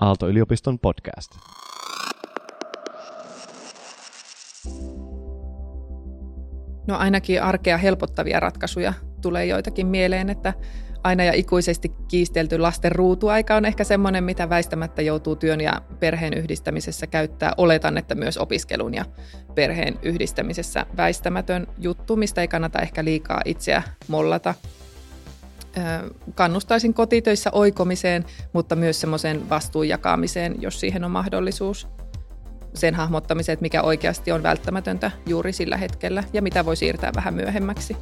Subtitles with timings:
[0.00, 1.30] Aalto-yliopiston podcast.
[6.86, 10.54] No ainakin arkea helpottavia ratkaisuja tulee joitakin mieleen, että
[11.04, 16.34] aina ja ikuisesti kiistelty lasten ruutuaika on ehkä semmoinen, mitä väistämättä joutuu työn ja perheen
[16.34, 17.52] yhdistämisessä käyttää.
[17.56, 19.04] Oletan, että myös opiskelun ja
[19.54, 24.54] perheen yhdistämisessä väistämätön juttu, mistä ei kannata ehkä liikaa itseä mollata.
[26.34, 31.88] Kannustaisin kotitöissä oikomiseen, mutta myös semmoiseen vastuun jakamiseen, jos siihen on mahdollisuus.
[32.74, 37.34] Sen hahmottamiseen, että mikä oikeasti on välttämätöntä juuri sillä hetkellä ja mitä voi siirtää vähän
[37.34, 37.96] myöhemmäksi.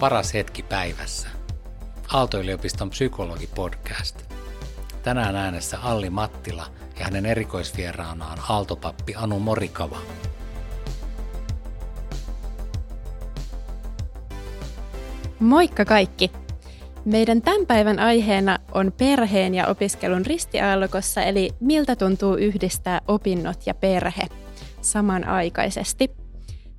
[0.00, 1.28] Paras hetki päivässä.
[2.08, 4.22] Aalto-yliopiston psykologipodcast.
[5.02, 6.66] Tänään äänessä Alli Mattila
[6.98, 9.98] ja hänen erikoisvieraanaan aaltopappi Anu Morikava.
[15.44, 16.30] Moikka kaikki!
[17.04, 23.74] Meidän tämän päivän aiheena on perheen ja opiskelun ristiaallokossa, eli miltä tuntuu yhdistää opinnot ja
[23.74, 24.22] perhe
[24.80, 26.10] samanaikaisesti.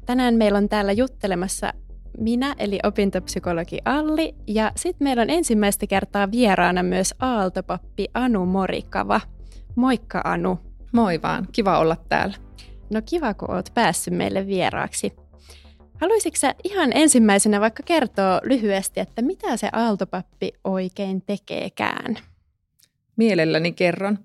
[0.05, 1.73] Tänään meillä on täällä juttelemassa
[2.17, 9.21] minä, eli opintopsykologi Alli, ja sitten meillä on ensimmäistä kertaa vieraana myös aaltopappi Anu Morikava.
[9.75, 10.59] Moikka Anu.
[10.91, 12.35] Moi vaan, kiva olla täällä.
[12.93, 15.24] No kiva, kun oot päässyt meille vieraaksi.
[16.01, 22.17] Haluaisitko sä ihan ensimmäisenä vaikka kertoa lyhyesti, että mitä se aaltopappi oikein tekeekään?
[23.15, 24.19] Mielelläni kerron.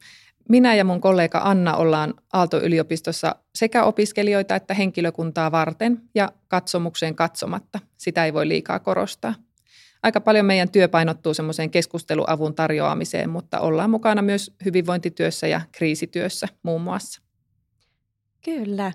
[0.49, 7.79] Minä ja mun kollega Anna ollaan Aalto-yliopistossa sekä opiskelijoita että henkilökuntaa varten ja katsomukseen katsomatta.
[7.97, 9.35] Sitä ei voi liikaa korostaa.
[10.03, 16.49] Aika paljon meidän työ painottuu semmoiseen keskusteluavun tarjoamiseen, mutta ollaan mukana myös hyvinvointityössä ja kriisityössä
[16.63, 17.23] muun muassa.
[18.45, 18.93] Kyllä.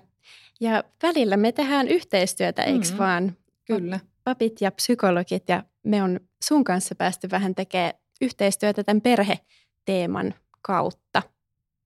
[0.60, 2.98] Ja välillä me tehdään yhteistyötä, eikö mm-hmm.
[2.98, 3.36] vaan?
[3.64, 4.00] Kyllä.
[4.24, 11.22] Papit ja psykologit ja me on sun kanssa päästy vähän tekemään yhteistyötä tämän perheteeman kautta.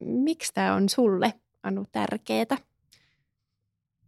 [0.00, 2.56] Miksi tämä on sulle, Anu, tärkeää?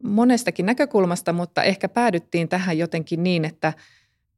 [0.03, 3.73] Monestakin näkökulmasta, mutta ehkä päädyttiin tähän jotenkin niin, että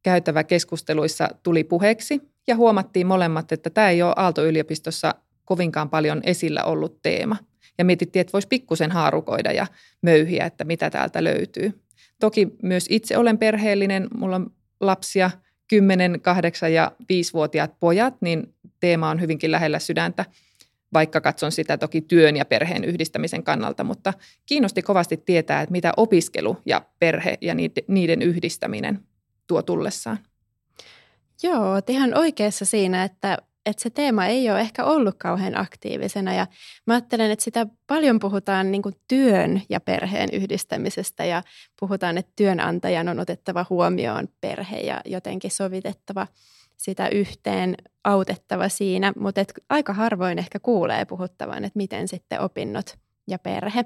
[0.03, 5.15] käytävä keskusteluissa tuli puheeksi ja huomattiin molemmat, että tämä ei ole Aalto-yliopistossa
[5.45, 7.37] kovinkaan paljon esillä ollut teema.
[7.77, 9.67] Ja mietittiin, että voisi pikkusen haarukoida ja
[10.01, 11.81] möyhiä, että mitä täältä löytyy.
[12.19, 15.31] Toki myös itse olen perheellinen, mulla on lapsia
[15.67, 20.25] 10, 8 ja 5-vuotiaat pojat, niin teema on hyvinkin lähellä sydäntä–
[20.95, 24.13] vaikka katson sitä toki työn ja perheen yhdistämisen kannalta, mutta
[24.45, 27.55] kiinnosti kovasti tietää, että mitä opiskelu ja perhe ja
[27.87, 28.99] niiden yhdistäminen
[29.47, 30.19] tuo tullessaan.
[31.43, 36.47] Joo, ihan oikeassa siinä, että, että se teema ei ole ehkä ollut kauhean aktiivisena ja
[36.85, 41.43] mä ajattelen, että sitä paljon puhutaan niin kuin työn ja perheen yhdistämisestä ja
[41.79, 46.27] puhutaan, että työnantajan on otettava huomioon perhe ja jotenkin sovitettava–
[46.77, 52.97] sitä yhteen autettava siinä, mutta et aika harvoin ehkä kuulee puhuttavan, että miten sitten opinnot
[53.27, 53.85] ja perhe.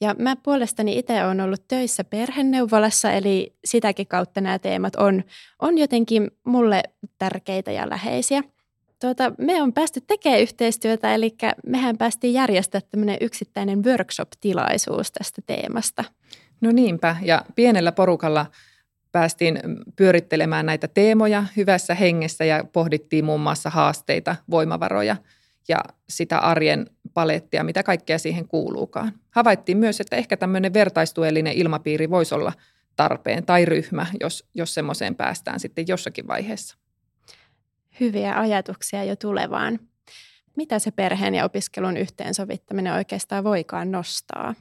[0.00, 5.24] Ja mä puolestani itse olen ollut töissä perheneuvolassa, eli sitäkin kautta nämä teemat on,
[5.62, 6.82] on jotenkin mulle
[7.18, 8.42] tärkeitä ja läheisiä.
[9.00, 11.36] Tuota, me on päästy tekemään yhteistyötä, eli
[11.66, 16.04] mehän päästiin järjestämään tämmöinen yksittäinen workshop-tilaisuus tästä teemasta.
[16.60, 18.46] No niinpä, ja pienellä porukalla
[19.12, 19.60] päästiin
[19.96, 25.16] pyörittelemään näitä teemoja hyvässä hengessä ja pohdittiin muun muassa haasteita, voimavaroja
[25.68, 25.78] ja
[26.08, 29.12] sitä arjen palettia, mitä kaikkea siihen kuuluukaan.
[29.30, 32.52] Havaittiin myös, että ehkä tämmöinen vertaistuellinen ilmapiiri voisi olla
[32.96, 36.87] tarpeen tai ryhmä, jos, jos semmoiseen päästään sitten jossakin vaiheessa.
[38.00, 39.78] Hyviä ajatuksia jo tulevaan.
[40.56, 44.54] Mitä se perheen ja opiskelun yhteensovittaminen oikeastaan voikaan nostaa?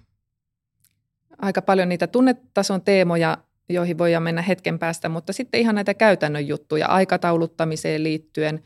[1.37, 3.37] Aika paljon niitä tunnetason teemoja
[3.69, 8.63] joihin voidaan mennä hetken päästä, mutta sitten ihan näitä käytännön juttuja aikatauluttamiseen liittyen,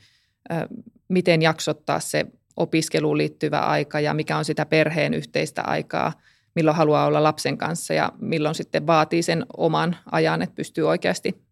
[1.08, 2.26] miten jaksottaa se
[2.58, 6.14] opiskeluun liittyvä aika ja mikä on sitä perheen yhteistä aikaa,
[6.56, 11.44] milloin haluaa olla lapsen kanssa ja milloin sitten vaatii sen oman ajan, että pystyy oikeasti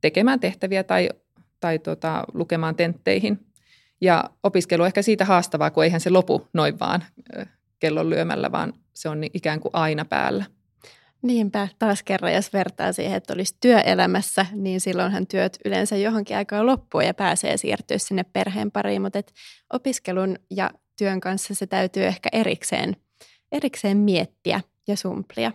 [0.00, 1.08] tekemään tehtäviä tai,
[1.60, 3.46] tai tota, lukemaan tentteihin.
[4.00, 7.04] Ja opiskelu on ehkä siitä haastavaa, kun eihän se lopu noin vaan
[7.78, 10.44] kellon lyömällä, vaan se on ikään kuin aina päällä.
[11.22, 16.66] Niinpä, taas kerran, jos vertaa siihen, että olisi työelämässä, niin silloinhan työt yleensä johonkin aikaan
[16.66, 19.32] loppuu ja pääsee siirtyä sinne perheen pariin, mutta et
[19.72, 22.96] opiskelun ja työn kanssa se täytyy ehkä erikseen,
[23.52, 25.52] erikseen miettiä ja sumplia.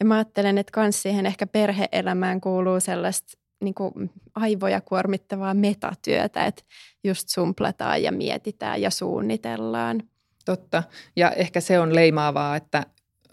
[0.00, 6.46] Ja mä ajattelen, että myös siihen ehkä perheelämään kuuluu sellaista niin kuin aivoja kuormittavaa metatyötä,
[6.46, 6.62] että
[7.04, 10.02] just sumplataan ja mietitään ja suunnitellaan.
[10.44, 10.82] Totta.
[11.16, 12.86] Ja ehkä se on leimaavaa, että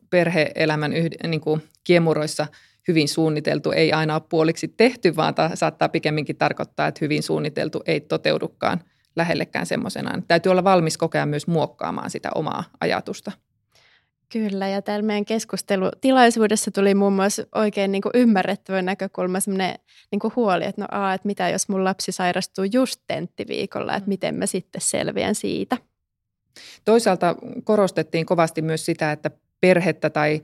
[0.10, 2.48] perhe-elämän yhd- niin kuin kiemuroissa
[2.88, 7.84] hyvin suunniteltu ei aina ole puoliksi tehty, vaan ta- saattaa pikemminkin tarkoittaa, että hyvin suunniteltu
[7.86, 8.82] ei toteudukaan
[9.16, 10.24] lähellekään semmoisenaan.
[10.28, 13.32] Täytyy olla valmis kokea myös muokkaamaan sitä omaa ajatusta.
[14.32, 19.76] Kyllä, ja täällä meidän keskustelutilaisuudessa tuli muun muassa oikein niin kuin ymmärrettävä näkökulma, semmoinen
[20.12, 24.08] niin kuin huoli, että no aa, että mitä jos mun lapsi sairastuu just tenttiviikolla, että
[24.08, 24.10] mm.
[24.10, 25.78] miten mä sitten selviän siitä.
[26.86, 29.32] Toisaalta korostettiin kovasti myös sitä, että
[29.62, 30.42] perhettä tai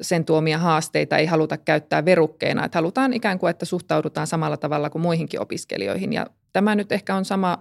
[0.00, 4.90] sen tuomia haasteita ei haluta käyttää verukkeena, että halutaan ikään kuin, että suhtaudutaan samalla tavalla
[4.90, 6.12] kuin muihinkin opiskelijoihin.
[6.12, 7.58] Ja tämä nyt ehkä on sama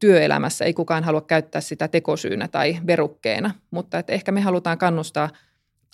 [0.00, 5.30] työelämässä, ei kukaan halua käyttää sitä tekosyynä tai verukkeena, mutta että ehkä me halutaan kannustaa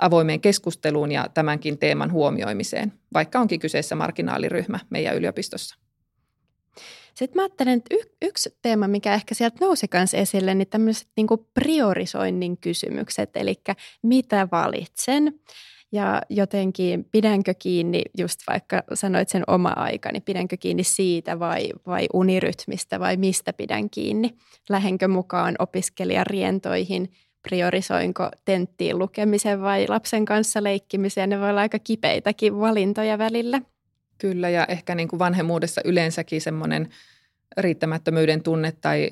[0.01, 5.79] avoimeen keskusteluun ja tämänkin teeman huomioimiseen, vaikka onkin kyseessä marginaaliryhmä meidän yliopistossa.
[7.15, 11.09] Sitten mä ajattelen, että y- yksi teema, mikä ehkä sieltä nousi myös esille, niin tämmöiset
[11.17, 13.55] niin priorisoinnin kysymykset, eli
[14.03, 15.41] mitä valitsen
[15.93, 21.71] ja jotenkin pidänkö kiinni, just vaikka sanoit sen oma aika, niin pidänkö kiinni siitä vai,
[21.87, 24.35] vai unirytmistä vai mistä pidän kiinni?
[24.69, 27.13] Lähenkö mukaan opiskelijarientoihin,
[27.43, 31.31] priorisoinko tenttiin lukemisen vai lapsen kanssa leikkimisen?
[31.31, 33.63] Ne voi olla aika kipeitäkin valintoja välillä.
[34.19, 36.89] Kyllä ja ehkä niin kuin vanhemmuudessa yleensäkin semmoinen
[37.57, 39.11] riittämättömyyden tunne tai,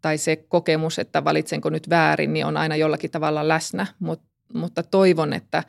[0.00, 4.20] tai se kokemus, että valitsenko nyt väärin, niin on aina jollakin tavalla läsnä, Mut,
[4.54, 5.62] mutta toivon, että,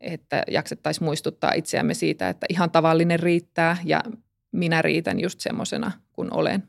[0.00, 4.02] että jaksettaisiin muistuttaa itseämme siitä, että ihan tavallinen riittää ja
[4.52, 6.62] minä riitän just semmoisena kuin olen.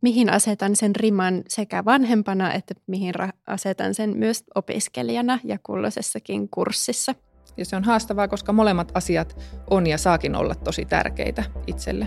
[0.00, 3.14] Mihin asetan sen riman sekä vanhempana että mihin
[3.46, 7.14] asetan sen myös opiskelijana ja kulloisessakin kurssissa.
[7.56, 12.06] Ja se on haastavaa, koska molemmat asiat on ja saakin olla tosi tärkeitä itselle.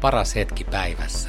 [0.00, 1.28] Paras hetki päivässä.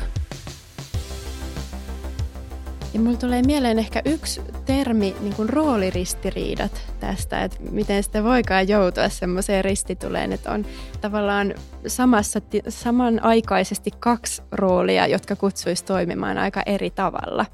[2.94, 8.68] Ja mulla tulee mieleen ehkä yksi termi, niin kuin rooliristiriidat tästä, että miten sitä voikaan
[8.68, 10.66] joutua semmoiseen ristituleen, että on
[11.02, 11.54] tavallaan
[11.88, 17.46] samassa, samanaikaisesti kaksi roolia, jotka kutsuisi toimimaan aika eri tavalla.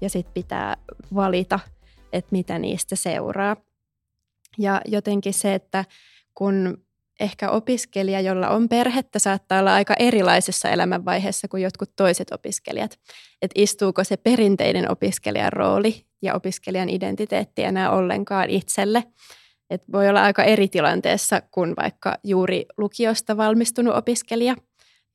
[0.00, 0.76] Ja sitten pitää
[1.14, 1.60] valita,
[2.12, 3.56] että mitä niistä seuraa.
[4.58, 5.84] Ja jotenkin se, että
[6.34, 6.84] kun
[7.20, 12.98] ehkä opiskelija, jolla on perhettä, saattaa olla aika erilaisessa elämänvaiheessa kuin jotkut toiset opiskelijat.
[13.42, 19.04] Että istuuko se perinteinen opiskelijan rooli ja opiskelijan identiteetti enää ollenkaan itselle.
[19.70, 24.56] Et voi olla aika eri tilanteessa kuin vaikka juuri lukiosta valmistunut opiskelija,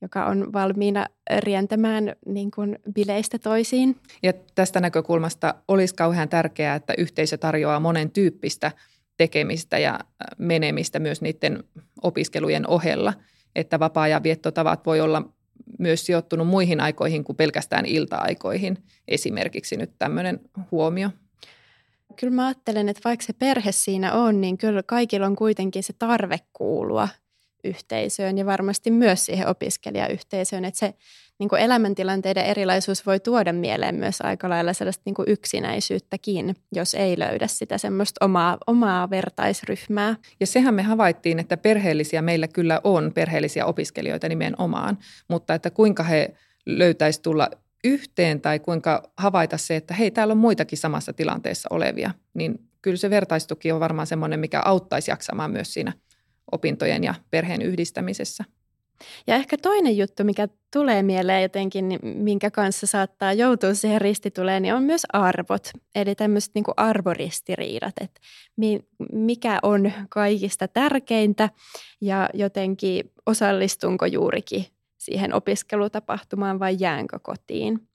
[0.02, 1.06] joka on valmiina
[1.38, 3.96] rientämään niin kuin bileistä toisiin.
[4.22, 8.72] Ja tästä näkökulmasta olisi kauhean tärkeää, että yhteisö tarjoaa monen tyyppistä–
[9.16, 10.00] tekemistä ja
[10.38, 11.64] menemistä myös niiden
[12.02, 13.12] opiskelujen ohella,
[13.54, 15.22] että vapaa-ajan viettotavat voi olla
[15.78, 18.78] myös sijoittunut muihin aikoihin kuin pelkästään ilta-aikoihin.
[19.08, 20.40] Esimerkiksi nyt tämmöinen
[20.70, 21.10] huomio.
[22.16, 25.92] Kyllä mä ajattelen, että vaikka se perhe siinä on, niin kyllä kaikilla on kuitenkin se
[25.92, 27.08] tarve kuulua
[27.64, 30.94] yhteisöön ja varmasti myös siihen opiskelijayhteisöön, että se
[31.38, 36.94] niin kuin elämäntilanteiden erilaisuus voi tuoda mieleen myös aika lailla sellaista niin kuin yksinäisyyttäkin, jos
[36.94, 40.16] ei löydä sitä semmoista omaa, omaa vertaisryhmää.
[40.40, 44.98] Ja sehän me havaittiin, että perheellisiä meillä kyllä on, perheellisiä opiskelijoita nimenomaan,
[45.28, 46.34] mutta että kuinka he
[46.66, 47.50] löytäisi tulla
[47.84, 52.96] yhteen tai kuinka havaita se, että hei, täällä on muitakin samassa tilanteessa olevia, niin kyllä
[52.96, 55.92] se vertaistuki on varmaan semmoinen, mikä auttaisi jaksamaan myös siinä
[56.52, 58.44] opintojen ja perheen yhdistämisessä.
[59.26, 64.62] Ja ehkä toinen juttu, mikä tulee mieleen jotenkin, niin minkä kanssa saattaa joutua siihen ristituleen,
[64.62, 65.70] niin on myös arvot.
[65.94, 68.20] Eli tämmöiset niin arvoristiriidat, että
[69.12, 71.50] mikä on kaikista tärkeintä
[72.00, 74.66] ja jotenkin osallistunko juurikin
[74.98, 77.88] siihen opiskelutapahtumaan vai jäänkö kotiin.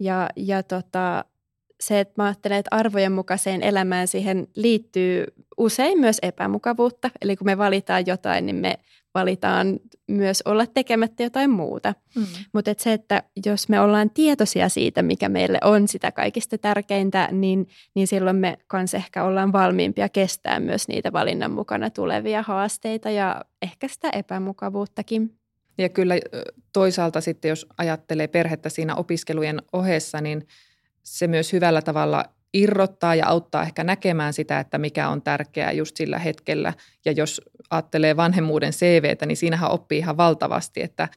[0.00, 1.24] Ja, ja tota,
[1.80, 5.24] se, että mä ajattelen, että arvojen mukaiseen elämään siihen liittyy
[5.58, 7.10] usein myös epämukavuutta.
[7.22, 8.78] Eli kun me valitaan jotain, niin me
[9.14, 11.94] valitaan myös olla tekemättä jotain muuta.
[12.16, 12.26] Mm.
[12.52, 17.28] Mutta et se, että jos me ollaan tietoisia siitä, mikä meille on sitä kaikista tärkeintä,
[17.32, 23.10] niin, niin silloin me kanssa ehkä ollaan valmiimpia kestää myös niitä valinnan mukana tulevia haasteita
[23.10, 25.38] ja ehkä sitä epämukavuuttakin.
[25.78, 26.14] Ja kyllä
[26.72, 30.46] toisaalta sitten, jos ajattelee perhettä siinä opiskelujen ohessa, niin
[31.02, 35.96] se myös hyvällä tavalla irrottaa ja auttaa ehkä näkemään sitä, että mikä on tärkeää just
[35.96, 36.72] sillä hetkellä.
[37.04, 37.40] Ja jos
[37.70, 41.08] ajattelee vanhemmuuden CVtä, niin siinähän oppii ihan valtavasti, että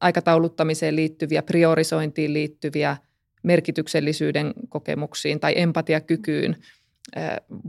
[0.00, 2.96] aikatauluttamiseen liittyviä, priorisointiin liittyviä,
[3.42, 6.56] merkityksellisyyden kokemuksiin tai empatiakykyyn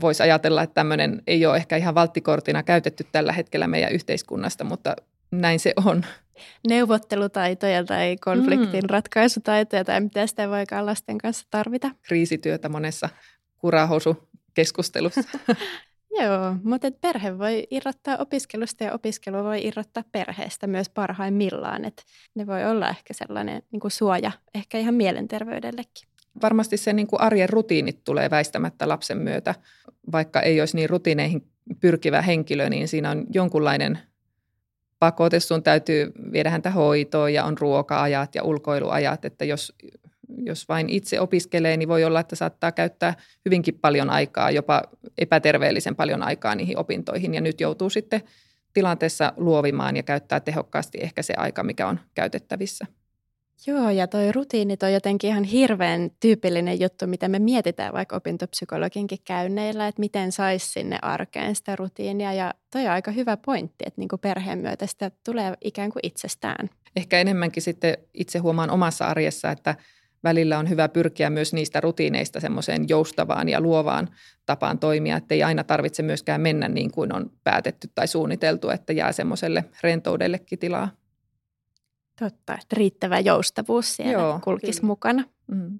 [0.00, 4.96] voisi ajatella, että tämmöinen ei ole ehkä ihan valttikortina käytetty tällä hetkellä meidän yhteiskunnasta, mutta
[5.30, 6.04] näin se on.
[6.68, 8.90] Neuvottelutaitoja tai konfliktin mm.
[8.90, 11.90] ratkaisutaitoja tai mitä sitä voikaan lasten kanssa tarvita.
[12.02, 13.08] Kriisityötä monessa
[13.58, 15.38] kurahosu keskustelussa.
[16.20, 21.84] Joo, mutta et perhe voi irrottaa opiskelusta ja opiskelu voi irrottaa perheestä myös parhaimmillaan.
[21.84, 26.08] Et ne voi olla ehkä sellainen niin kuin suoja ehkä ihan mielenterveydellekin.
[26.42, 29.54] Varmasti se niin kuin arjen rutiinit tulee väistämättä lapsen myötä.
[30.12, 31.46] Vaikka ei olisi niin rutiineihin
[31.80, 33.98] pyrkivä henkilö, niin siinä on jonkunlainen
[35.02, 35.40] pakote.
[35.40, 39.24] Sun täytyy viedä häntä hoitoon ja on ruoka-ajat ja ulkoiluajat.
[39.24, 39.72] Että jos
[40.44, 44.82] jos vain itse opiskelee, niin voi olla, että saattaa käyttää hyvinkin paljon aikaa, jopa
[45.18, 47.34] epäterveellisen paljon aikaa niihin opintoihin.
[47.34, 48.22] Ja nyt joutuu sitten
[48.72, 52.86] tilanteessa luovimaan ja käyttää tehokkaasti ehkä se aika, mikä on käytettävissä.
[53.66, 59.18] Joo, ja toi rutiinit on jotenkin ihan hirveän tyypillinen juttu, mitä me mietitään vaikka opintopsykologinkin
[59.24, 62.32] käynneillä, että miten saisi sinne arkeen sitä rutiinia.
[62.32, 66.70] Ja toi on aika hyvä pointti, että niinku perheen myötä sitä tulee ikään kuin itsestään.
[66.96, 69.74] Ehkä enemmänkin sitten itse huomaan omassa arjessa, että
[70.24, 74.08] välillä on hyvä pyrkiä myös niistä rutiineista semmoiseen joustavaan ja luovaan
[74.46, 78.92] tapaan toimia, että ei aina tarvitse myöskään mennä niin kuin on päätetty tai suunniteltu, että
[78.92, 81.01] jää semmoiselle rentoudellekin tilaa.
[82.22, 84.90] Totta, että riittävä joustavuus siellä Joo, kulkisi kyllä.
[84.90, 85.24] mukana.
[85.46, 85.78] Mm.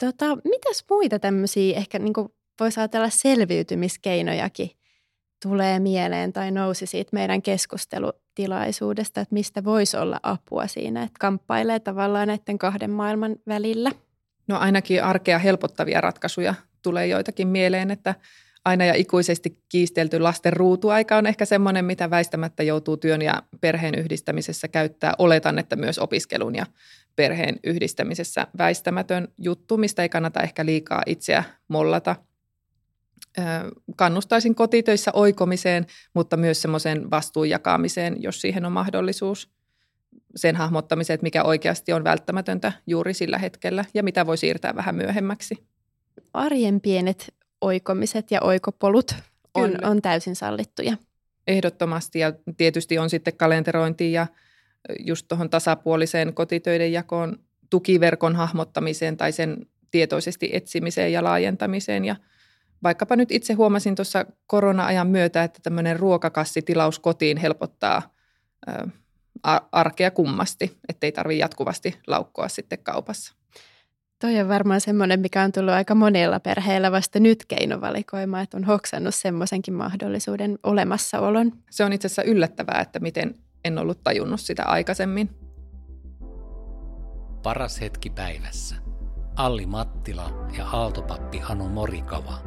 [0.00, 2.12] Tota, mitäs muita tämmöisiä ehkä niin
[2.60, 4.70] voisi ajatella selviytymiskeinojakin
[5.42, 11.80] tulee mieleen tai nousi siitä meidän keskustelutilaisuudesta, että mistä voisi olla apua siinä, että kamppailee
[11.80, 13.90] tavallaan näiden kahden maailman välillä?
[14.48, 18.14] No ainakin arkea helpottavia ratkaisuja tulee joitakin mieleen, että
[18.64, 23.94] aina ja ikuisesti kiistelty lasten ruutuaika on ehkä semmoinen, mitä väistämättä joutuu työn ja perheen
[23.94, 25.12] yhdistämisessä käyttää.
[25.18, 26.66] Oletan, että myös opiskelun ja
[27.16, 32.16] perheen yhdistämisessä väistämätön juttu, mistä ei kannata ehkä liikaa itseä mollata–
[33.96, 39.50] kannustaisin kotitöissä oikomiseen, mutta myös semmoiseen vastuun jakamiseen, jos siihen on mahdollisuus.
[40.36, 44.94] Sen hahmottamiseen, että mikä oikeasti on välttämätöntä juuri sillä hetkellä ja mitä voi siirtää vähän
[44.94, 45.54] myöhemmäksi.
[46.32, 49.14] Arjen pienet oikomiset ja oikopolut
[49.54, 50.96] on, on täysin sallittuja.
[51.46, 54.26] Ehdottomasti ja tietysti on sitten kalenterointi ja
[54.98, 57.38] just tuohon tasapuoliseen kotitöiden jakoon,
[57.70, 62.16] tukiverkon hahmottamiseen tai sen tietoisesti etsimiseen ja laajentamiseen ja–
[62.84, 68.02] vaikkapa nyt itse huomasin tuossa korona-ajan myötä, että tämmöinen ruokakassitilaus kotiin helpottaa
[68.68, 68.88] ö,
[69.72, 73.34] arkea kummasti, ettei tarvitse jatkuvasti laukkoa sitten kaupassa.
[74.20, 78.64] Toi on varmaan semmoinen, mikä on tullut aika monella perheellä vasta nyt keinovalikoima, että on
[78.64, 81.52] hoksannut semmoisenkin mahdollisuuden olemassaolon.
[81.70, 85.30] Se on itse asiassa yllättävää, että miten en ollut tajunnut sitä aikaisemmin.
[87.42, 88.76] Paras hetki päivässä.
[89.36, 92.38] Alli Mattila ja aaltopappi Anu Morikava.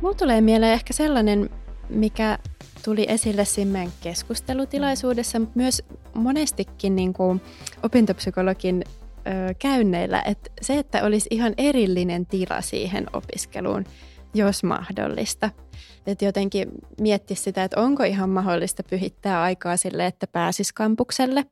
[0.00, 1.50] Mulla tulee mieleen ehkä sellainen,
[1.88, 2.38] mikä
[2.84, 5.82] tuli esille siinä meidän keskustelutilaisuudessa, mutta myös
[6.14, 7.40] monestikin niin kuin
[7.82, 13.84] opintopsykologin ö, käynneillä, että se, että olisi ihan erillinen tila siihen opiskeluun,
[14.34, 15.50] jos mahdollista.
[16.06, 16.68] Että jotenkin
[17.00, 21.44] miettisi sitä, että onko ihan mahdollista pyhittää aikaa sille, että pääsisi kampukselle,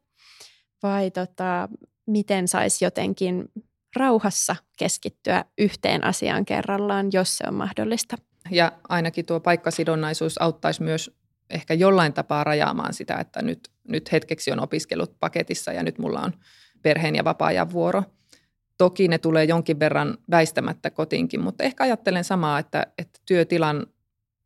[0.82, 1.68] vai tota,
[2.06, 3.44] miten saisi jotenkin
[3.96, 8.16] rauhassa keskittyä yhteen asiaan kerrallaan, jos se on mahdollista.
[8.50, 11.16] Ja ainakin tuo paikkasidonnaisuus auttaisi myös
[11.50, 16.20] ehkä jollain tapaa rajaamaan sitä, että nyt, nyt hetkeksi on opiskelut paketissa ja nyt mulla
[16.20, 16.32] on
[16.82, 18.02] perheen ja vapaa-ajan vuoro.
[18.78, 23.86] Toki ne tulee jonkin verran väistämättä kotiinkin, mutta ehkä ajattelen samaa, että, että työtilan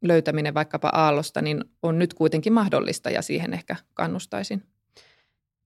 [0.02, 4.62] löytäminen vaikkapa Aallosta niin on nyt kuitenkin mahdollista ja siihen ehkä kannustaisin.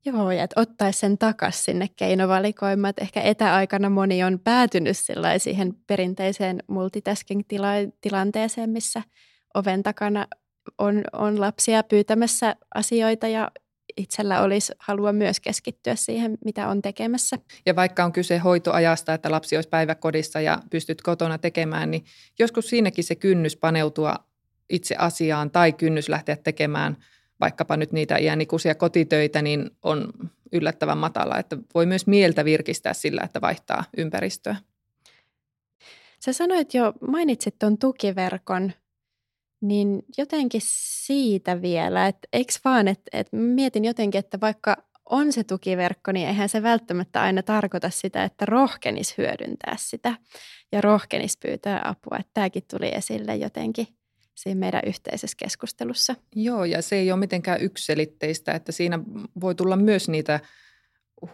[0.06, 2.90] Joo, ja että ottaisi sen takaisin sinne keinovalikoimaan.
[2.90, 4.96] Että ehkä etäaikana moni on päätynyt
[5.38, 9.02] siihen perinteiseen multitasking-tilanteeseen, missä
[9.54, 10.26] oven takana
[10.78, 13.50] on, on lapsia pyytämässä asioita ja
[13.96, 17.38] itsellä olisi halua myös keskittyä siihen, mitä on tekemässä.
[17.66, 22.04] Ja vaikka on kyse hoitoajasta, että lapsi olisi päiväkodissa ja pystyt kotona tekemään, niin
[22.38, 24.14] joskus siinäkin se kynnys paneutua
[24.70, 26.96] itse asiaan tai kynnys lähteä tekemään–
[27.44, 30.12] vaikkapa nyt niitä iänikuisia kotitöitä, niin on
[30.52, 34.56] yllättävän matala, että voi myös mieltä virkistää sillä, että vaihtaa ympäristöä.
[36.24, 38.72] Sä sanoit jo, mainitsit tuon tukiverkon,
[39.62, 40.60] niin jotenkin
[41.06, 44.76] siitä vielä, että eikö vaan, että, että mietin jotenkin, että vaikka
[45.10, 50.14] on se tukiverkko, niin eihän se välttämättä aina tarkoita sitä, että rohkenis hyödyntää sitä
[50.72, 52.16] ja rohkenis pyytää apua.
[52.20, 53.86] Että tämäkin tuli esille jotenkin
[54.34, 56.14] siinä meidän yhteisessä keskustelussa.
[56.34, 58.98] Joo, ja se ei ole mitenkään ykselitteistä, että siinä
[59.40, 60.40] voi tulla myös niitä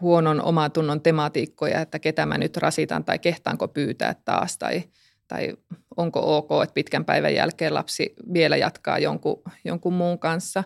[0.00, 4.82] huonon omatunnon tematiikkoja, että ketä mä nyt rasitan tai kehtaanko pyytää taas tai,
[5.28, 5.56] tai
[5.96, 10.64] onko ok, että pitkän päivän jälkeen lapsi vielä jatkaa jonkun, jonkun muun kanssa.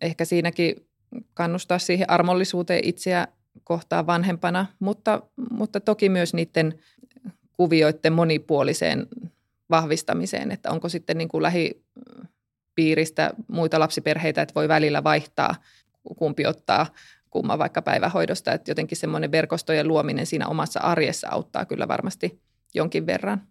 [0.00, 0.76] Ehkä siinäkin
[1.34, 3.28] kannustaa siihen armollisuuteen itseä
[3.64, 6.78] kohtaa vanhempana, mutta, mutta toki myös niiden
[7.52, 9.06] kuvioiden monipuoliseen
[9.70, 15.54] vahvistamiseen, että onko sitten niin kuin lähipiiristä muita lapsiperheitä, että voi välillä vaihtaa,
[16.16, 16.86] kumpi ottaa
[17.30, 22.40] kumma vaikka päivähoidosta, että jotenkin semmoinen verkostojen luominen siinä omassa arjessa auttaa kyllä varmasti
[22.74, 23.42] jonkin verran.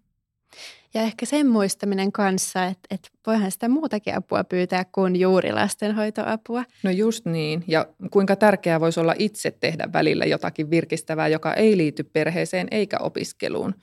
[0.94, 6.64] Ja ehkä sen muistaminen kanssa, että, että voihan sitä muutakin apua pyytää kuin juuri lastenhoitoapua.
[6.84, 7.64] No just niin.
[7.68, 12.98] Ja kuinka tärkeää voisi olla itse tehdä välillä jotakin virkistävää, joka ei liity perheeseen eikä
[13.00, 13.76] opiskeluun.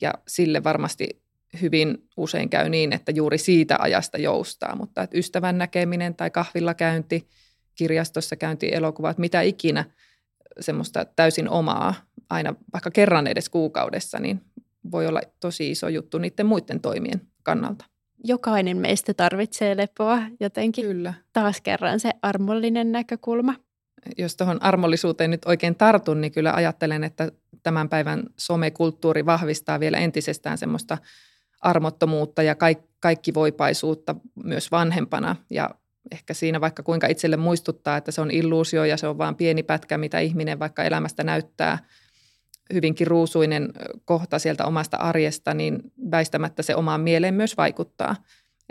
[0.00, 1.22] Ja sille varmasti
[1.62, 4.76] hyvin usein käy niin, että juuri siitä ajasta joustaa.
[4.76, 7.28] Mutta että ystävän näkeminen tai kahvilla käynti,
[7.74, 9.84] kirjastossa käynti, elokuvat, mitä ikinä
[10.60, 11.94] semmoista täysin omaa,
[12.30, 14.40] aina vaikka kerran edes kuukaudessa, niin
[14.90, 17.84] voi olla tosi iso juttu niiden muiden toimien kannalta.
[18.24, 20.84] Jokainen meistä tarvitsee lepoa jotenkin.
[20.84, 21.14] Kyllä.
[21.32, 23.54] Taas kerran se armollinen näkökulma.
[24.18, 29.98] Jos tuohon armollisuuteen nyt oikein tartun, niin kyllä ajattelen, että tämän päivän somekulttuuri vahvistaa vielä
[29.98, 30.98] entisestään semmoista
[31.60, 32.54] armottomuutta ja
[33.00, 35.36] kaikki voipaisuutta myös vanhempana.
[35.50, 35.70] Ja
[36.10, 39.62] ehkä siinä vaikka kuinka itselle muistuttaa, että se on illuusio ja se on vain pieni
[39.62, 41.78] pätkä, mitä ihminen vaikka elämästä näyttää–
[42.72, 43.72] hyvinkin ruusuinen
[44.04, 48.16] kohta sieltä omasta arjesta, niin väistämättä se omaan mieleen myös vaikuttaa.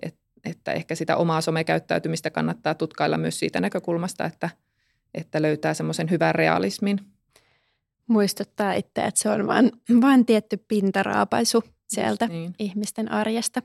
[0.01, 0.15] Et,
[0.46, 4.50] että ehkä sitä omaa somekäyttäytymistä kannattaa tutkailla myös siitä näkökulmasta, että,
[5.13, 7.00] että löytää semmoisen hyvän realismin.
[8.08, 12.53] Muistuttaa itse, että se on vain, vain tietty pintaraapaisu sieltä niin.
[12.60, 13.62] ihmisten arjesta.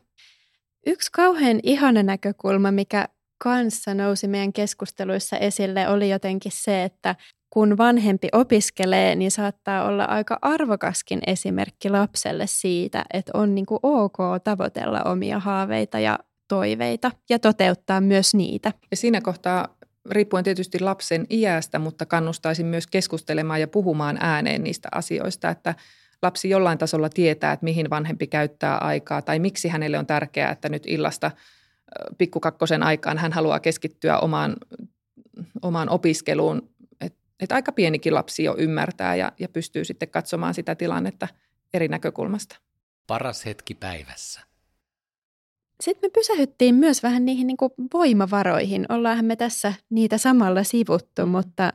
[0.86, 7.14] Yksi kauhean ihana näkökulma, mikä kanssa nousi meidän keskusteluissa esille, oli jotenkin se, että
[7.50, 13.80] kun vanhempi opiskelee, niin saattaa olla aika arvokaskin esimerkki lapselle siitä, että on niin kuin
[13.82, 18.72] ok tavoitella omia haaveita ja toiveita ja toteuttaa myös niitä.
[18.90, 19.76] Ja siinä kohtaa
[20.10, 25.74] riippuen tietysti lapsen iästä, mutta kannustaisin myös keskustelemaan ja puhumaan ääneen niistä asioista, että
[26.22, 30.68] lapsi jollain tasolla tietää, että mihin vanhempi käyttää aikaa tai miksi hänelle on tärkeää, että
[30.68, 31.30] nyt illasta
[32.18, 34.56] pikkukakkosen aikaan hän haluaa keskittyä omaan,
[35.62, 36.72] omaan opiskeluun
[37.42, 41.28] että aika pienikin lapsi jo ymmärtää ja, ja pystyy sitten katsomaan sitä tilannetta
[41.74, 42.56] eri näkökulmasta.
[43.06, 44.40] Paras hetki päivässä.
[45.80, 48.87] Sitten me pysähyttiin myös vähän niihin niin kuin voimavaroihin.
[48.88, 51.72] Ollaanhan me tässä niitä samalla sivuttu, mutta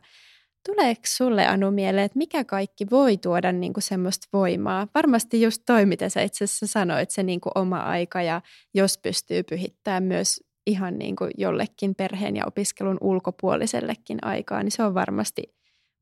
[0.67, 4.87] tuleeko sulle Anu mieleen, että mikä kaikki voi tuoda niin kuin semmoista voimaa?
[4.95, 8.41] Varmasti just toi, mitä sä itse asiassa sanoit, se niin kuin oma aika ja
[8.73, 14.83] jos pystyy pyhittämään myös ihan niin kuin jollekin perheen ja opiskelun ulkopuolisellekin aikaa, niin se
[14.83, 15.43] on varmasti,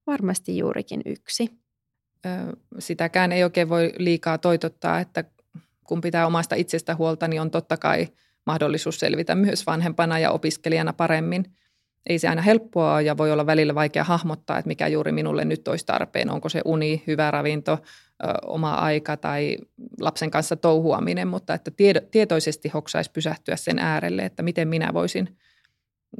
[0.08, 1.49] varmasti juurikin yksi.
[2.80, 5.23] Sitäkään ei oikein voi liikaa toitottaa, että
[5.84, 8.08] kun pitää omasta itsestä huolta, niin on totta kai
[8.45, 11.45] mahdollisuus selvitä myös vanhempana ja opiskelijana paremmin.
[12.06, 15.68] Ei se aina helppoa ja voi olla välillä vaikea hahmottaa, että mikä juuri minulle nyt
[15.68, 16.30] olisi tarpeen.
[16.30, 17.80] Onko se uni, hyvä ravinto,
[18.46, 19.58] oma aika tai
[20.00, 21.72] lapsen kanssa touhuaminen, mutta että
[22.12, 25.38] tietoisesti hoksaisi pysähtyä sen äärelle, että miten minä voisin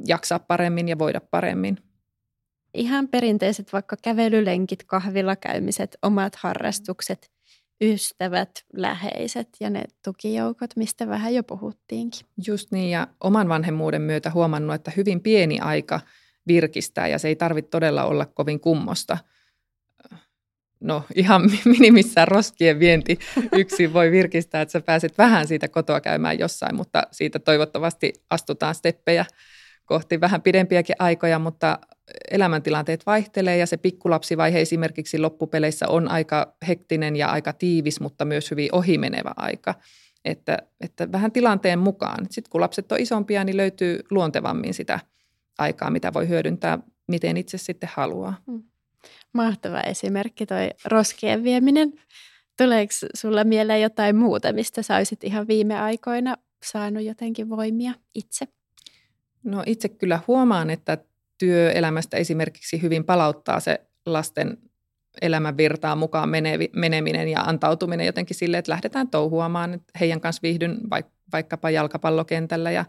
[0.06, 1.78] jaksaa paremmin ja voida paremmin.
[2.74, 7.30] Ihan perinteiset vaikka kävelylenkit, kahvilakäymiset, omat harrastukset,
[7.80, 12.26] ystävät, läheiset ja ne tukijoukot, mistä vähän jo puhuttiinkin.
[12.46, 16.00] Just niin ja oman vanhemmuuden myötä huomannut, että hyvin pieni aika
[16.46, 19.18] virkistää ja se ei tarvitse todella olla kovin kummosta–
[20.80, 23.18] no ihan minimissään roskien vienti
[23.52, 28.74] yksin voi virkistää, että sä pääset vähän siitä kotoa käymään jossain, mutta siitä toivottavasti astutaan
[28.74, 29.24] steppejä
[29.86, 31.78] kohti vähän pidempiäkin aikoja, mutta
[32.30, 38.50] elämäntilanteet vaihtelee ja se pikkulapsivaihe esimerkiksi loppupeleissä on aika hektinen ja aika tiivis, mutta myös
[38.50, 39.74] hyvin ohimenevä aika.
[40.24, 42.26] Että, että vähän tilanteen mukaan.
[42.30, 45.00] Sitten kun lapset on isompia, niin löytyy luontevammin sitä
[45.58, 48.34] aikaa, mitä voi hyödyntää, miten itse sitten haluaa.
[48.46, 48.62] Mm.
[49.32, 51.92] Mahtava esimerkki toi roskien vieminen.
[52.58, 58.46] Tuleeko sulla mieleen jotain muuta, mistä sä olisit ihan viime aikoina saanut jotenkin voimia itse?
[59.46, 60.98] No itse kyllä huomaan, että
[61.38, 64.58] työelämästä esimerkiksi hyvin palauttaa se lasten
[65.22, 66.28] elämän virtaa mukaan
[66.72, 69.74] meneminen ja antautuminen jotenkin sille, että lähdetään touhuamaan.
[69.74, 70.78] Että heidän kanssa viihdyn
[71.32, 72.84] vaikkapa jalkapallokentällä ja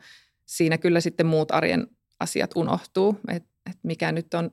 [0.46, 1.88] siinä kyllä sitten muut arjen
[2.20, 3.50] asiat unohtuu, että
[3.84, 4.52] mikä nyt on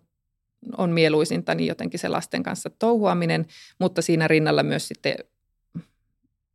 [0.79, 3.47] on mieluisinta, niin jotenkin se lasten kanssa touhuaminen,
[3.79, 5.15] mutta siinä rinnalla myös sitten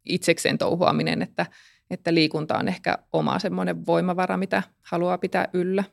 [0.05, 1.45] itsekseen touhuaminen, että,
[1.89, 5.83] että liikunta on ehkä oma semmoinen voimavara, mitä haluaa pitää yllä.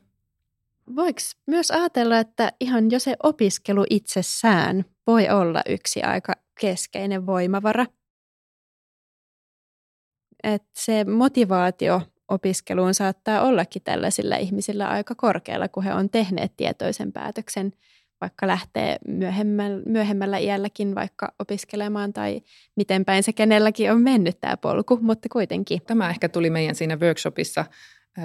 [0.95, 7.85] Voiko myös ajatella, että ihan jo se opiskelu itsessään voi olla yksi aika keskeinen voimavara?
[10.43, 17.11] Että se motivaatio opiskeluun saattaa ollakin tällaisilla ihmisillä aika korkealla, kun he on tehneet tietoisen
[17.13, 17.73] päätöksen
[18.21, 22.41] vaikka lähtee myöhemmällä, myöhemmällä iälläkin vaikka opiskelemaan tai
[22.75, 25.81] miten päin se kenelläkin on mennyt tämä polku, mutta kuitenkin.
[25.87, 27.65] Tämä ehkä tuli meidän siinä workshopissa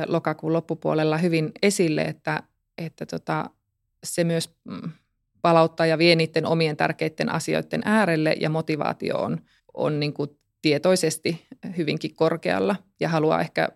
[0.06, 2.42] lokakuun loppupuolella hyvin esille, että,
[2.78, 3.50] että tota,
[4.04, 4.92] se myös mm,
[5.42, 9.38] palauttaa ja vie niiden omien tärkeiden asioiden äärelle ja motivaatio on,
[9.74, 10.30] on niin kuin
[10.62, 13.68] tietoisesti hyvinkin korkealla ja haluaa ehkä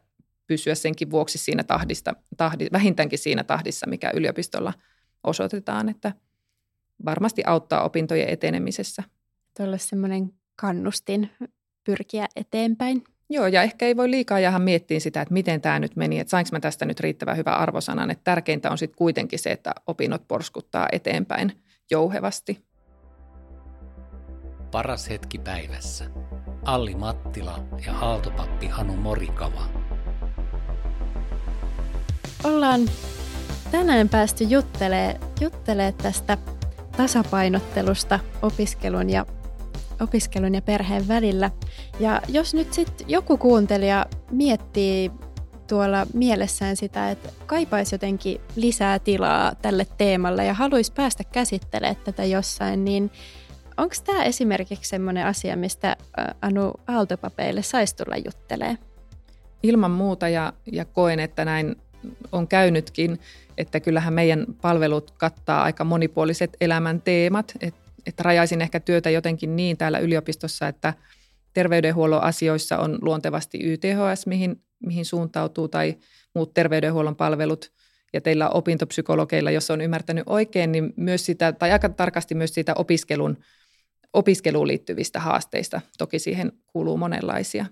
[0.46, 4.72] pysyä senkin vuoksi siinä tahdista, tahdi, vähintäänkin siinä tahdissa, mikä yliopistolla
[5.26, 6.12] osoitetaan, että
[7.04, 9.02] varmasti auttaa opintojen etenemisessä.
[9.56, 11.30] Tuolla semmoinen kannustin
[11.84, 13.04] pyrkiä eteenpäin.
[13.30, 16.30] Joo, ja ehkä ei voi liikaa jäädä miettiä sitä, että miten tämä nyt meni, että
[16.30, 18.10] sainko mä tästä nyt riittävän hyvä arvosanan.
[18.10, 21.52] Että tärkeintä on sitten kuitenkin se, että opinnot porskuttaa eteenpäin
[21.90, 22.64] jouhevasti.
[24.70, 26.10] Paras hetki päivässä.
[26.64, 29.66] Alli Mattila ja aaltopappi Anu Morikava.
[32.44, 32.80] Ollaan
[33.70, 36.38] tänään päästy juttelee, juttelee tästä
[36.96, 39.26] tasapainottelusta opiskelun ja,
[40.00, 41.50] opiskelun ja perheen välillä.
[42.00, 45.10] Ja jos nyt sitten joku kuuntelija miettii
[45.68, 52.24] tuolla mielessään sitä, että kaipaisi jotenkin lisää tilaa tälle teemalle ja haluaisi päästä käsittelemään tätä
[52.24, 53.10] jossain, niin
[53.76, 55.96] onko tämä esimerkiksi sellainen asia, mistä
[56.42, 58.78] Anu Aaltopapeille saisi tulla juttelee?
[59.62, 61.76] Ilman muuta ja, ja koen, että näin
[62.32, 63.18] on käynytkin,
[63.58, 69.56] että kyllähän meidän palvelut kattaa aika monipuoliset elämän teemat, että et rajaisin ehkä työtä jotenkin
[69.56, 70.94] niin täällä yliopistossa, että
[71.52, 75.96] terveydenhuollon asioissa on luontevasti YTHS, mihin, mihin suuntautuu, tai
[76.34, 77.72] muut terveydenhuollon palvelut,
[78.12, 82.72] ja teillä opintopsykologeilla, jos on ymmärtänyt oikein, niin myös sitä, tai aika tarkasti myös siitä
[82.74, 83.38] opiskelun,
[84.12, 85.80] opiskeluun liittyvistä haasteista.
[85.98, 87.66] Toki siihen kuuluu monenlaisia.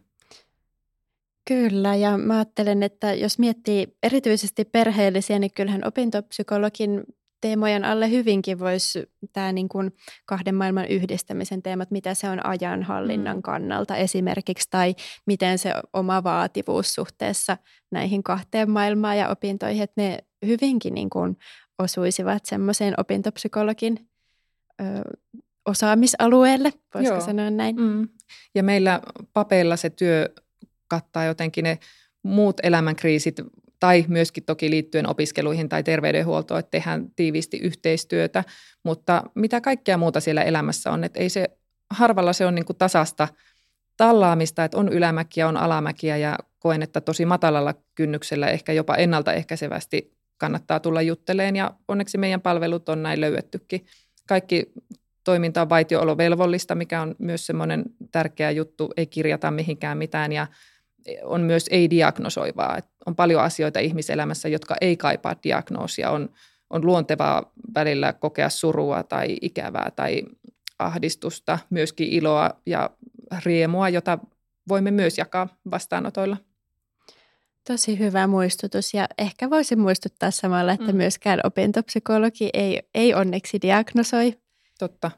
[1.49, 7.05] Kyllä, ja mä ajattelen, että jos miettii erityisesti perheellisiä, niin kyllähän opintopsykologin
[7.41, 9.03] teemojen alle hyvinkin voisi
[9.33, 9.93] tämä niin kuin
[10.27, 13.43] kahden maailman yhdistämisen teemat, mitä se on ajanhallinnan mm.
[13.43, 14.95] kannalta esimerkiksi, tai
[15.27, 17.57] miten se oma vaativuus suhteessa
[17.91, 21.37] näihin kahteen maailmaan ja opintoihin, että ne hyvinkin niin kuin
[21.79, 24.09] osuisivat semmoiseen opintopsykologin
[24.81, 24.85] ö,
[25.67, 27.27] osaamisalueelle, voisiko Joo.
[27.27, 27.77] sanoa näin.
[27.77, 28.09] Mm.
[28.55, 29.01] Ja meillä
[29.33, 30.29] papeilla se työ
[30.89, 31.79] kattaa jotenkin ne
[32.23, 33.37] muut elämänkriisit
[33.81, 38.45] tai myöskin toki liittyen opiskeluihin tai terveydenhuoltoon, että tehdään tiiviisti yhteistyötä,
[38.83, 41.51] mutta mitä kaikkea muuta siellä elämässä on, että ei se,
[41.91, 43.29] harvalla se on niin kuin tasasta
[43.97, 50.15] tallaamista, että on ylämäkiä, on alamäkiä ja koen, että tosi matalalla kynnyksellä ehkä jopa ennaltaehkäisevästi
[50.39, 51.57] kannattaa tulla jutteleen.
[51.57, 53.87] Ja onneksi meidän palvelut on näin löydettykin.
[54.29, 54.73] Kaikki
[55.25, 60.47] toiminta on vaitioolovelvollista, mikä on myös semmoinen tärkeä juttu, ei kirjata mihinkään mitään ja
[61.23, 62.77] on myös ei-diagnosoivaa.
[62.79, 66.11] Et on paljon asioita ihmiselämässä, jotka ei kaipaa diagnoosia.
[66.11, 66.29] On,
[66.71, 70.23] on luontevaa välillä kokea surua tai ikävää tai
[70.79, 72.91] ahdistusta, myöskin iloa ja
[73.45, 74.19] riemua, jota
[74.69, 76.37] voimme myös jakaa vastaanotoilla.
[77.69, 80.97] Tosi hyvä muistutus ja ehkä voisin muistuttaa samalla, että mm.
[80.97, 84.39] myöskään opintopsykologi ei, ei onneksi diagnosoi.
[84.79, 85.11] Totta.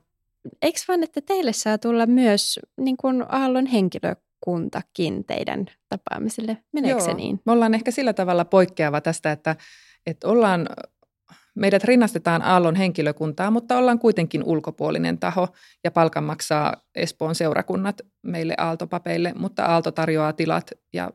[0.63, 4.15] Eikö vaan, että teille saa tulla myös niin kuin Aallon henkilö,
[4.47, 6.59] kuntakin teidän tapaamisille.
[6.73, 7.07] Meneekö Joo.
[7.07, 7.41] se niin?
[7.47, 9.57] Me ollaan ehkä sillä tavalla poikkeava tästä, että,
[10.07, 10.69] että ollaan,
[11.55, 15.49] meidät rinnastetaan Aallon henkilökuntaa, mutta ollaan kuitenkin ulkopuolinen taho
[15.85, 21.11] ja palkan maksaa Espoon seurakunnat meille Aaltopapeille, mutta Aalto tarjoaa tilat ja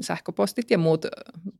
[0.00, 1.06] sähköpostit ja muut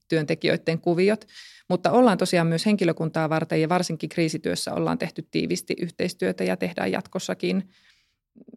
[0.09, 1.27] työntekijöiden kuviot.
[1.69, 6.93] Mutta ollaan tosiaan myös henkilökuntaa varten ja varsinkin kriisityössä ollaan tehty tiivisti yhteistyötä ja tehdään
[6.93, 7.63] jatkossakin–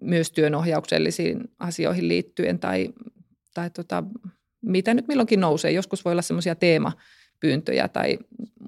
[0.01, 2.89] myös työnohjauksellisiin asioihin liittyen tai,
[3.53, 4.03] tai tota,
[4.61, 5.71] mitä nyt milloinkin nousee.
[5.71, 8.17] Joskus voi olla semmoisia teemapyyntöjä tai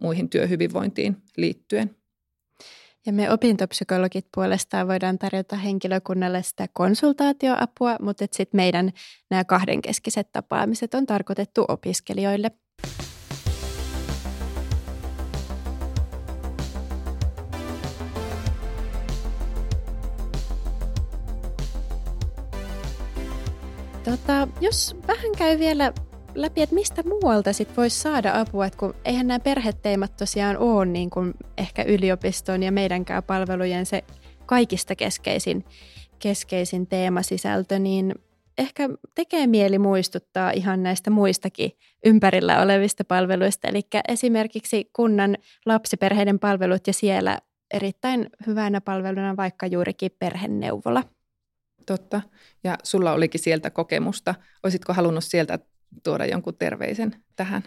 [0.02, 1.95] muihin työhyvinvointiin liittyen.
[3.06, 8.91] Ja me opintopsykologit puolestaan voidaan tarjota henkilökunnalle sitä konsultaatioapua, mutta sitten meidän
[9.30, 12.52] nämä kahdenkeskiset tapaamiset on tarkoitettu opiskelijoille.
[24.10, 25.93] Tota, jos vähän käy vielä
[26.36, 30.86] läpi, että mistä muualta sit voisi saada apua, että kun eihän nämä perheteemat tosiaan ole
[30.86, 34.04] niin kuin ehkä yliopiston ja meidänkään palvelujen se
[34.45, 35.65] kaikista keskeisin,
[36.19, 38.15] keskeisin teemasisältö, niin
[38.58, 41.72] ehkä tekee mieli muistuttaa ihan näistä muistakin
[42.06, 47.39] ympärillä olevista palveluista, eli esimerkiksi kunnan lapsiperheiden palvelut ja siellä
[47.74, 51.04] erittäin hyvänä palveluna vaikka juurikin perheneuvola.
[51.85, 52.21] Totta.
[52.63, 54.35] Ja sulla olikin sieltä kokemusta.
[54.63, 55.59] Olisitko halunnut sieltä
[56.03, 57.63] tuoda jonkun terveisen tähän?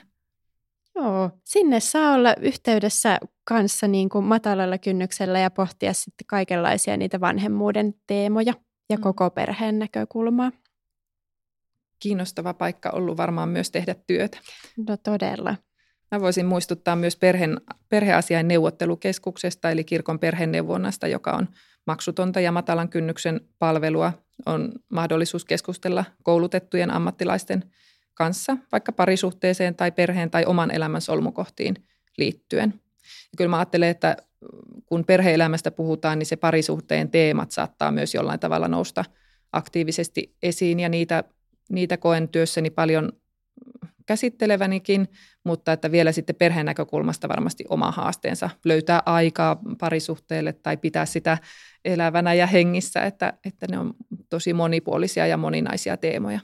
[0.94, 7.20] Joo, sinne saa olla yhteydessä kanssa niin kuin matalalla kynnyksellä ja pohtia sitten kaikenlaisia niitä
[7.20, 8.54] vanhemmuuden teemoja
[8.90, 9.02] ja mm.
[9.02, 10.52] koko perheen näkökulmaa.
[11.98, 14.38] Kiinnostava paikka ollut varmaan myös tehdä työtä.
[14.88, 15.56] No todella.
[16.10, 21.48] Mä voisin muistuttaa myös perheen, perheasiain neuvottelukeskuksesta, eli kirkon perheneuvonnasta, joka on
[21.86, 24.12] maksutonta ja matalan kynnyksen palvelua.
[24.46, 27.64] On mahdollisuus keskustella koulutettujen ammattilaisten
[28.14, 31.74] kanssa, vaikka parisuhteeseen tai perheen tai oman elämän solmukohtiin
[32.18, 32.74] liittyen.
[33.04, 34.16] Ja kyllä mä ajattelen, että
[34.86, 39.04] kun perheelämästä puhutaan, niin se parisuhteen teemat saattaa myös jollain tavalla nousta
[39.52, 41.24] aktiivisesti esiin ja niitä,
[41.70, 43.12] niitä koen työssäni paljon
[44.06, 45.08] käsittelevänikin,
[45.44, 51.38] mutta että vielä sitten perheen näkökulmasta varmasti oma haasteensa löytää aikaa parisuhteelle tai pitää sitä
[51.84, 53.94] elävänä ja hengissä, että, että ne on
[54.30, 56.40] tosi monipuolisia ja moninaisia teemoja.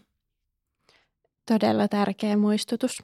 [1.46, 3.02] Todella tärkeä muistutus.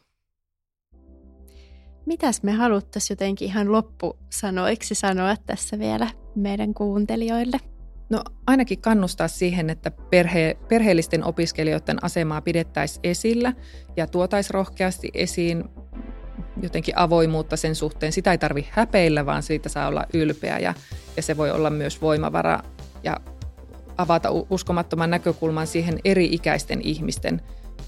[2.06, 7.73] Mitäs me haluttaisiin jotenkin ihan loppusanoiksi sanoa tässä vielä meidän kuuntelijoille?
[8.08, 13.52] No ainakin kannustaa siihen, että perhe, perheellisten opiskelijoiden asemaa pidettäisiin esillä
[13.96, 15.64] ja tuotaisiin rohkeasti esiin
[16.62, 18.12] jotenkin avoimuutta sen suhteen.
[18.12, 20.74] Sitä ei tarvitse häpeillä, vaan siitä saa olla ylpeä ja,
[21.16, 22.60] ja se voi olla myös voimavara
[23.02, 23.16] ja
[23.98, 27.40] avata uskomattoman näkökulman siihen eri-ikäisten ihmisten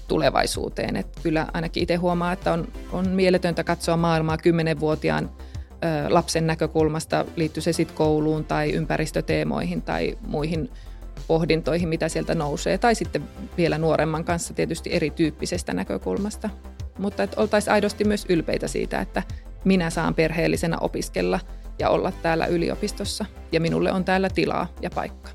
[0.07, 0.95] tulevaisuuteen.
[0.95, 5.29] Et kyllä ainakin itse huomaa, että on, on mieletöntä katsoa maailmaa kymmenenvuotiaan
[6.09, 10.69] lapsen näkökulmasta, liittyy se sitten kouluun tai ympäristöteemoihin tai muihin
[11.27, 13.23] pohdintoihin, mitä sieltä nousee, tai sitten
[13.57, 16.49] vielä nuoremman kanssa tietysti erityyppisestä näkökulmasta.
[16.97, 19.23] Mutta että oltaisiin aidosti myös ylpeitä siitä, että
[19.63, 21.39] minä saan perheellisenä opiskella
[21.79, 25.29] ja olla täällä yliopistossa, ja minulle on täällä tilaa ja paikka.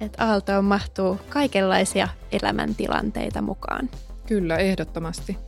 [0.00, 3.90] Että Aaltoon mahtuu kaikenlaisia elämäntilanteita mukaan.
[4.26, 5.38] Kyllä, ehdottomasti.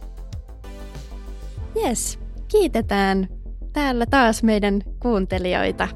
[1.76, 3.28] Yes, kiitetään
[3.72, 5.88] täällä taas meidän kuuntelijoita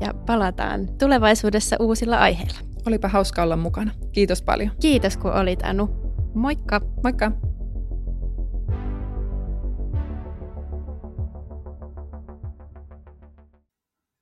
[0.00, 2.58] ja palataan tulevaisuudessa uusilla aiheilla.
[2.86, 3.90] Olipa hauska olla mukana.
[4.12, 4.70] Kiitos paljon.
[4.80, 5.88] Kiitos kun olit Anu.
[6.34, 6.80] Moikka.
[7.02, 7.32] Moikka.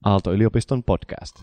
[0.04, 1.36] Aalto-yliopiston podcast.